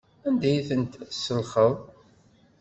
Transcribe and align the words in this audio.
Anda 0.27 0.47
ay 0.51 0.59
tent-tselxeḍ? 0.67 1.73